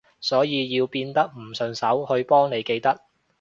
[0.19, 3.01] 所以要變得唔順手去幫你記得